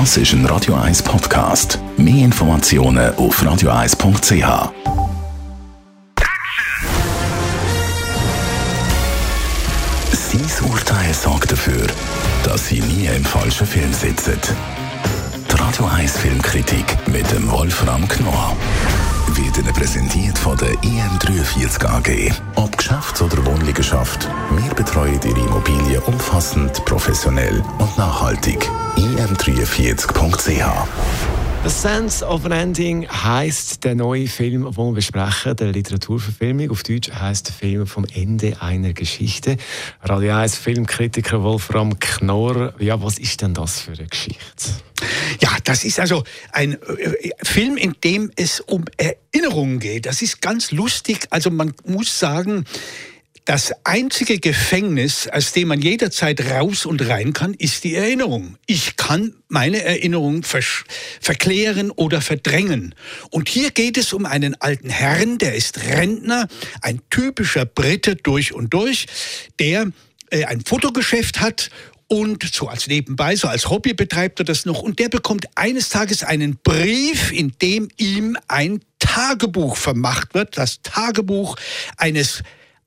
Das 0.00 0.16
ist 0.16 0.32
ein 0.32 0.44
Radio 0.46 0.74
1 0.74 1.04
Podcast. 1.04 1.78
Mehr 1.96 2.24
Informationen 2.24 3.14
auf 3.14 3.40
radio1.ch. 3.40 4.72
Sein 10.10 10.68
Urteil 10.68 11.14
sorgt 11.14 11.52
dafür, 11.52 11.86
dass 12.42 12.66
Sie 12.66 12.80
nie 12.80 13.06
im 13.06 13.24
falschen 13.24 13.68
Film 13.68 13.92
sitzen. 13.92 14.36
Die 15.48 15.54
Radio 15.54 15.86
1 15.86 16.18
Filmkritik 16.18 16.96
mit 17.06 17.30
dem 17.30 17.48
Wolfram 17.52 18.08
Knorr 18.08 18.56
wird 19.28 19.58
Ihnen 19.58 19.72
präsentiert 19.72 20.36
von 20.36 20.56
der 20.56 20.72
IM43 20.82 21.86
AG. 21.86 22.32
Ob 22.56 22.76
Geschäfts- 22.76 23.22
oder 23.22 23.46
Wohnliegenschaft, 23.46 24.28
wir 24.50 24.74
betreuen 24.74 25.20
Ihre 25.24 25.43
Immobilie 25.54 26.00
umfassend, 26.00 26.84
professionell 26.84 27.62
und 27.78 27.96
nachhaltig. 27.96 28.68
im43.ch 28.96 30.64
The 31.62 31.70
Sense 31.70 32.26
of 32.26 32.44
an 32.44 32.50
Ending 32.50 33.06
heisst 33.08 33.84
der 33.84 33.94
neue 33.94 34.26
Film, 34.26 34.64
den 34.64 34.76
wir 34.76 34.92
besprechen, 34.92 35.54
der 35.54 35.68
Literaturverfilmung. 35.68 36.72
Auf 36.72 36.82
Deutsch 36.82 37.12
heisst 37.12 37.46
der 37.46 37.54
Film 37.54 37.86
vom 37.86 38.04
Ende 38.12 38.60
einer 38.60 38.94
Geschichte. 38.94 39.56
Radio 40.02 40.34
1 40.34 40.56
Filmkritiker 40.56 41.44
Wolfram 41.44 42.00
Knorr. 42.00 42.74
Ja, 42.80 43.00
was 43.00 43.20
ist 43.20 43.40
denn 43.40 43.54
das 43.54 43.78
für 43.78 43.92
eine 43.92 44.08
Geschichte? 44.08 44.72
Ja, 45.40 45.50
das 45.62 45.84
ist 45.84 46.00
also 46.00 46.24
ein 46.50 46.72
äh, 46.72 47.30
Film, 47.44 47.76
in 47.76 47.94
dem 48.02 48.32
es 48.34 48.58
um 48.58 48.86
Erinnerungen 48.96 49.78
geht. 49.78 50.06
Das 50.06 50.20
ist 50.20 50.42
ganz 50.42 50.72
lustig. 50.72 51.28
Also 51.30 51.50
man 51.50 51.74
muss 51.86 52.18
sagen, 52.18 52.64
das 53.44 53.72
einzige 53.84 54.38
Gefängnis, 54.38 55.28
aus 55.28 55.52
dem 55.52 55.68
man 55.68 55.82
jederzeit 55.82 56.40
raus 56.50 56.86
und 56.86 57.06
rein 57.06 57.34
kann, 57.34 57.52
ist 57.52 57.84
die 57.84 57.94
Erinnerung. 57.94 58.56
Ich 58.66 58.96
kann 58.96 59.34
meine 59.48 59.82
Erinnerung 59.82 60.44
verklären 61.20 61.90
oder 61.90 62.22
verdrängen. 62.22 62.94
Und 63.30 63.50
hier 63.50 63.70
geht 63.70 63.98
es 63.98 64.14
um 64.14 64.24
einen 64.24 64.54
alten 64.60 64.88
Herrn, 64.88 65.36
der 65.36 65.54
ist 65.54 65.84
Rentner, 65.84 66.48
ein 66.80 67.02
typischer 67.10 67.66
Brite 67.66 68.16
durch 68.16 68.54
und 68.54 68.72
durch, 68.72 69.06
der 69.58 69.90
äh, 70.30 70.44
ein 70.44 70.62
Fotogeschäft 70.62 71.40
hat 71.40 71.70
und 72.08 72.44
so 72.50 72.68
als 72.68 72.86
nebenbei, 72.86 73.36
so 73.36 73.48
als 73.48 73.68
Hobby 73.68 73.92
betreibt 73.92 74.38
er 74.38 74.46
das 74.46 74.64
noch. 74.64 74.80
Und 74.80 74.98
der 74.98 75.10
bekommt 75.10 75.46
eines 75.54 75.90
Tages 75.90 76.22
einen 76.22 76.56
Brief, 76.62 77.30
in 77.30 77.52
dem 77.60 77.88
ihm 77.98 78.38
ein 78.48 78.80
Tagebuch 78.98 79.76
vermacht 79.76 80.32
wird, 80.32 80.56
das 80.56 80.80
Tagebuch 80.82 81.56
eines 81.98 82.42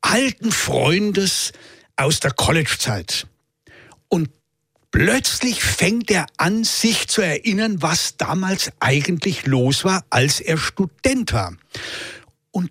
alten 0.00 0.52
Freundes 0.52 1.52
aus 1.96 2.20
der 2.20 2.32
Collegezeit. 2.32 3.26
Und 4.08 4.30
plötzlich 4.90 5.62
fängt 5.62 6.10
er 6.10 6.26
an, 6.36 6.64
sich 6.64 7.08
zu 7.08 7.22
erinnern, 7.22 7.82
was 7.82 8.16
damals 8.16 8.72
eigentlich 8.80 9.46
los 9.46 9.84
war, 9.84 10.04
als 10.10 10.40
er 10.40 10.58
Student 10.58 11.32
war. 11.32 11.56
Und 12.50 12.70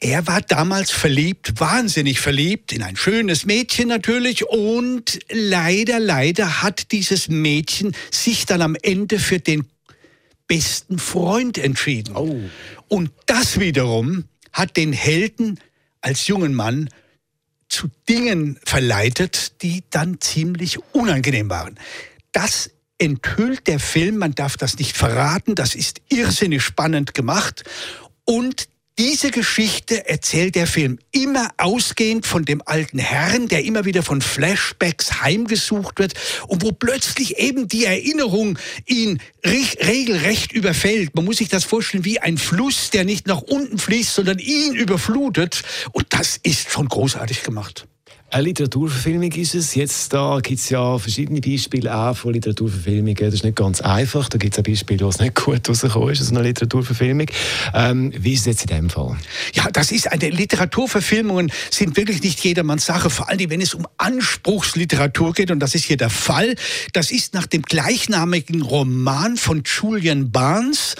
er 0.00 0.26
war 0.26 0.40
damals 0.40 0.90
verliebt, 0.90 1.60
wahnsinnig 1.60 2.20
verliebt, 2.20 2.72
in 2.72 2.82
ein 2.82 2.96
schönes 2.96 3.44
Mädchen 3.44 3.88
natürlich. 3.88 4.48
Und 4.48 5.20
leider, 5.30 6.00
leider 6.00 6.62
hat 6.62 6.90
dieses 6.92 7.28
Mädchen 7.28 7.94
sich 8.10 8.46
dann 8.46 8.62
am 8.62 8.76
Ende 8.80 9.18
für 9.18 9.38
den 9.38 9.66
besten 10.48 10.98
Freund 10.98 11.58
entschieden. 11.58 12.16
Oh. 12.16 12.40
Und 12.88 13.10
das 13.26 13.60
wiederum 13.60 14.24
hat 14.52 14.76
den 14.76 14.92
Helden 14.92 15.58
als 16.02 16.26
jungen 16.26 16.54
Mann 16.54 16.90
zu 17.68 17.88
Dingen 18.08 18.58
verleitet, 18.64 19.62
die 19.62 19.82
dann 19.90 20.20
ziemlich 20.20 20.78
unangenehm 20.92 21.48
waren. 21.48 21.78
Das 22.32 22.70
enthüllt 22.98 23.66
der 23.66 23.80
Film, 23.80 24.18
man 24.18 24.34
darf 24.34 24.56
das 24.56 24.78
nicht 24.78 24.96
verraten, 24.96 25.54
das 25.54 25.74
ist 25.74 26.00
irrsinnig 26.08 26.62
spannend 26.62 27.14
gemacht 27.14 27.64
und 28.24 28.68
diese 28.98 29.30
Geschichte 29.30 30.06
erzählt 30.08 30.54
der 30.54 30.66
Film 30.66 30.98
immer 31.12 31.48
ausgehend 31.56 32.26
von 32.26 32.44
dem 32.44 32.62
alten 32.66 32.98
Herrn, 32.98 33.48
der 33.48 33.64
immer 33.64 33.86
wieder 33.86 34.02
von 34.02 34.20
Flashbacks 34.20 35.22
heimgesucht 35.22 35.98
wird 35.98 36.12
und 36.46 36.62
wo 36.62 36.72
plötzlich 36.72 37.38
eben 37.38 37.68
die 37.68 37.86
Erinnerung 37.86 38.58
ihn 38.84 39.20
regelrecht 39.44 40.52
überfällt. 40.52 41.14
Man 41.14 41.24
muss 41.24 41.38
sich 41.38 41.48
das 41.48 41.64
vorstellen 41.64 42.04
wie 42.04 42.18
ein 42.18 42.36
Fluss, 42.36 42.90
der 42.90 43.04
nicht 43.04 43.26
nach 43.26 43.40
unten 43.40 43.78
fließt, 43.78 44.14
sondern 44.14 44.38
ihn 44.38 44.74
überflutet. 44.74 45.62
Und 45.92 46.06
das 46.10 46.38
ist 46.42 46.70
schon 46.70 46.88
großartig 46.88 47.42
gemacht. 47.42 47.86
Eine 48.32 48.44
Literaturverfilmung 48.44 49.30
ist 49.32 49.54
es. 49.54 49.74
Jetzt 49.74 50.14
da 50.14 50.40
gibt 50.42 50.58
es 50.58 50.70
ja 50.70 50.96
verschiedene 50.96 51.42
Beispiele 51.42 51.94
auch 51.94 52.16
von 52.16 52.32
Literaturverfilmungen. 52.32 53.14
Das 53.14 53.34
ist 53.34 53.44
nicht 53.44 53.56
ganz 53.56 53.82
einfach. 53.82 54.30
Da 54.30 54.38
gibt 54.38 54.54
es 54.54 54.58
auch 54.58 54.62
Beispiele, 54.62 55.04
wo 55.04 55.10
es 55.10 55.20
nicht 55.20 55.34
gut 55.44 55.68
rausgekommen 55.68 56.08
ist, 56.08 56.20
also 56.20 56.34
eine 56.34 56.44
Literaturverfilmung. 56.44 57.26
Ähm, 57.74 58.10
wie 58.16 58.32
ist 58.32 58.40
es 58.40 58.46
jetzt 58.46 58.62
in 58.62 58.68
dem 58.68 58.88
Fall? 58.88 59.18
Ja, 59.52 59.68
das 59.70 59.92
ist 59.92 60.10
eine 60.10 60.30
Literaturverfilmungen 60.30 61.52
sind 61.70 61.94
wirklich 61.98 62.22
nicht 62.22 62.42
jedermanns 62.42 62.86
Sache, 62.86 63.10
vor 63.10 63.28
allem 63.28 63.50
wenn 63.50 63.60
es 63.60 63.74
um 63.74 63.86
Anspruchsliteratur 63.98 65.34
geht 65.34 65.50
und 65.50 65.60
das 65.60 65.74
ist 65.74 65.84
hier 65.84 65.98
der 65.98 66.08
Fall. 66.08 66.54
Das 66.94 67.10
ist 67.10 67.34
nach 67.34 67.46
dem 67.46 67.60
gleichnamigen 67.60 68.62
Roman 68.62 69.36
von 69.36 69.62
Julian 69.66 70.30
Barnes. 70.30 70.94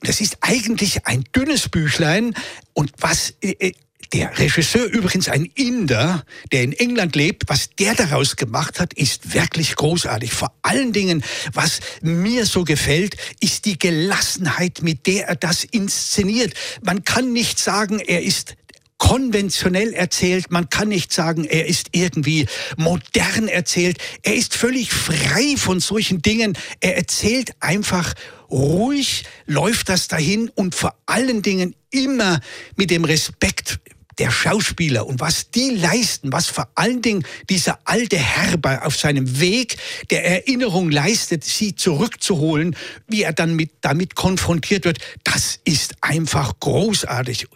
Und 0.00 0.08
das 0.08 0.20
ist 0.20 0.38
eigentlich 0.40 1.06
ein 1.06 1.22
dünnes 1.32 1.68
Büchlein 1.68 2.34
und 2.72 2.90
was 2.98 3.34
äh, 3.40 3.52
äh 3.60 3.72
der 4.12 4.38
Regisseur 4.38 4.84
übrigens 4.84 5.28
ein 5.28 5.46
Inder, 5.54 6.24
der 6.52 6.62
in 6.62 6.72
England 6.72 7.16
lebt, 7.16 7.44
was 7.48 7.70
der 7.78 7.94
daraus 7.94 8.36
gemacht 8.36 8.78
hat, 8.78 8.92
ist 8.92 9.34
wirklich 9.34 9.74
großartig. 9.74 10.32
Vor 10.32 10.52
allen 10.62 10.92
Dingen, 10.92 11.24
was 11.52 11.80
mir 12.02 12.44
so 12.44 12.64
gefällt, 12.64 13.16
ist 13.40 13.64
die 13.64 13.78
Gelassenheit, 13.78 14.82
mit 14.82 15.06
der 15.06 15.28
er 15.28 15.36
das 15.36 15.64
inszeniert. 15.64 16.52
Man 16.82 17.04
kann 17.04 17.32
nicht 17.32 17.58
sagen, 17.58 18.00
er 18.00 18.22
ist 18.22 18.56
konventionell 18.98 19.94
erzählt. 19.94 20.52
Man 20.52 20.68
kann 20.70 20.88
nicht 20.88 21.12
sagen, 21.12 21.44
er 21.44 21.66
ist 21.66 21.88
irgendwie 21.90 22.46
modern 22.76 23.48
erzählt. 23.48 23.98
Er 24.22 24.36
ist 24.36 24.54
völlig 24.54 24.92
frei 24.92 25.56
von 25.56 25.80
solchen 25.80 26.22
Dingen. 26.22 26.56
Er 26.78 26.96
erzählt 26.96 27.50
einfach 27.58 28.14
ruhig, 28.48 29.24
läuft 29.46 29.88
das 29.88 30.06
dahin 30.06 30.50
und 30.54 30.76
vor 30.76 30.94
allen 31.06 31.42
Dingen 31.42 31.74
immer 31.90 32.38
mit 32.76 32.90
dem 32.90 33.04
Respekt 33.04 33.80
der 34.18 34.30
Schauspieler 34.30 35.06
und 35.06 35.20
was 35.20 35.50
die 35.50 35.70
leisten, 35.70 36.32
was 36.32 36.46
vor 36.46 36.68
allen 36.74 37.02
Dingen 37.02 37.24
dieser 37.48 37.78
alte 37.84 38.18
Herr 38.18 38.58
auf 38.86 38.96
seinem 38.96 39.40
Weg 39.40 39.76
der 40.10 40.24
Erinnerung 40.24 40.90
leistet, 40.90 41.44
sie 41.44 41.74
zurückzuholen, 41.74 42.76
wie 43.08 43.22
er 43.22 43.32
dann 43.32 43.54
mit, 43.54 43.72
damit 43.80 44.14
konfrontiert 44.14 44.84
wird, 44.84 44.98
das 45.24 45.58
ist 45.64 45.94
einfach 46.00 46.58
großartig. 46.60 47.46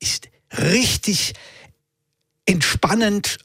Ist 0.00 0.28
richtig 0.58 1.34
entspannend, 2.44 3.38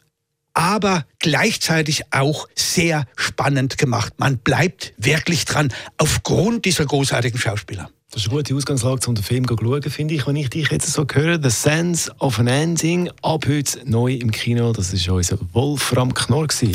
aber 0.53 1.05
gleichzeitig 1.19 2.03
auch 2.11 2.47
sehr 2.55 3.05
spannend 3.15 3.77
gemacht. 3.77 4.13
Man 4.17 4.37
bleibt 4.37 4.93
wirklich 4.97 5.45
dran 5.45 5.73
aufgrund 5.97 6.65
dieser 6.65 6.85
großartigen 6.85 7.39
Schauspieler. 7.39 7.89
Das 8.13 8.23
ist 8.23 8.27
eine 8.27 8.39
gute 8.39 8.53
Ausgangslage, 8.53 9.07
um 9.07 9.15
den 9.15 9.23
Film 9.23 9.47
zu 9.47 9.55
schauen, 9.57 9.81
finde 9.83 10.15
ich, 10.15 10.27
wenn 10.27 10.35
ich 10.35 10.49
dich 10.49 10.69
jetzt 10.69 10.91
so 10.91 11.05
höre. 11.09 11.41
The 11.41 11.49
Sense 11.49 12.11
of 12.19 12.39
an 12.39 12.47
Ending, 12.47 13.09
ab 13.21 13.45
heute 13.47 13.79
neu 13.85 14.15
im 14.15 14.31
Kino. 14.31 14.73
Das 14.73 14.91
war 15.07 15.15
unser 15.15 15.37
Wolfram 15.53 16.13
Knorr. 16.13 16.47
Die 16.59 16.73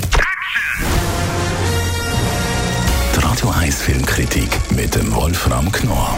Radio 3.17 3.51
1 3.51 3.83
Filmkritik 3.83 4.49
mit 4.75 4.95
dem 4.95 5.15
Wolfram 5.15 5.71
Knorr 5.71 6.17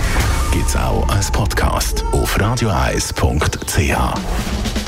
gibt 0.53 0.69
es 0.69 0.77
auch 0.77 1.09
als 1.09 1.33
Podcast 1.33 2.05
auf 2.13 2.39
radioeis.ch. 2.39 4.88